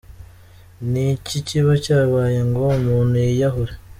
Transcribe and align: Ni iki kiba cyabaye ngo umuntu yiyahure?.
Ni 0.91 1.03
iki 1.15 1.37
kiba 1.47 1.73
cyabaye 1.83 2.39
ngo 2.49 2.63
umuntu 2.79 3.13
yiyahure?. 3.25 3.73